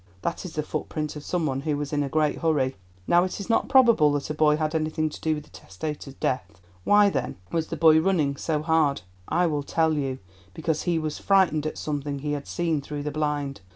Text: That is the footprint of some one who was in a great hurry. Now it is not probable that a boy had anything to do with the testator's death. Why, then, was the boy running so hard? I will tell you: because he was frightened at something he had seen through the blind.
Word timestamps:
That 0.23 0.45
is 0.45 0.53
the 0.53 0.63
footprint 0.63 1.15
of 1.15 1.23
some 1.23 1.45
one 1.45 1.61
who 1.61 1.77
was 1.77 1.93
in 1.93 2.01
a 2.01 2.09
great 2.09 2.39
hurry. 2.39 2.75
Now 3.05 3.23
it 3.23 3.39
is 3.39 3.51
not 3.51 3.69
probable 3.69 4.11
that 4.13 4.31
a 4.31 4.33
boy 4.33 4.57
had 4.57 4.73
anything 4.73 5.09
to 5.09 5.21
do 5.21 5.35
with 5.35 5.43
the 5.43 5.51
testator's 5.51 6.15
death. 6.15 6.59
Why, 6.83 7.11
then, 7.11 7.35
was 7.51 7.67
the 7.67 7.77
boy 7.77 7.99
running 8.01 8.35
so 8.35 8.63
hard? 8.63 9.03
I 9.27 9.45
will 9.45 9.61
tell 9.61 9.93
you: 9.93 10.17
because 10.55 10.81
he 10.89 10.97
was 10.97 11.19
frightened 11.19 11.67
at 11.67 11.77
something 11.77 12.17
he 12.17 12.31
had 12.31 12.47
seen 12.47 12.81
through 12.81 13.03
the 13.03 13.11
blind. 13.11 13.61